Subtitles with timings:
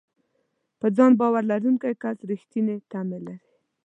[0.79, 3.47] په ځان باور لرونکی کس رېښتینې تمې لري.